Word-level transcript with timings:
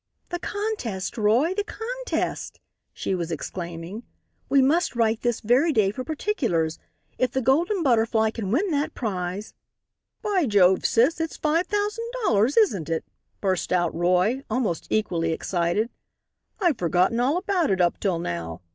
"The 0.29 0.39
contest, 0.39 1.15
Roy! 1.15 1.53
The 1.53 1.63
contest!" 1.63 2.59
she 2.91 3.13
was 3.13 3.31
exclaiming. 3.31 4.01
"We 4.49 4.59
must 4.59 4.95
write 4.95 5.21
this 5.21 5.41
very 5.41 5.71
day 5.71 5.91
for 5.91 6.03
particulars. 6.03 6.79
If 7.19 7.31
the 7.33 7.41
Golden 7.43 7.83
Butterfly 7.83 8.31
can 8.31 8.49
win 8.49 8.71
that 8.71 8.95
prize" 8.95 9.53
"By 10.23 10.47
Jove, 10.47 10.85
sis, 10.87 11.19
it's 11.21 11.37
five 11.37 11.67
thousand 11.67 12.05
dollars, 12.25 12.57
isn't 12.57 12.89
it?" 12.89 13.05
burst 13.41 13.71
out 13.71 13.93
Roy, 13.93 14.41
almost 14.49 14.87
equally 14.89 15.33
excited. 15.33 15.91
"I'd 16.59 16.79
forgotten 16.79 17.19
all 17.19 17.37
about 17.37 17.69
it 17.69 17.79
up 17.79 17.99
till 17.99 18.17
now. 18.17 18.61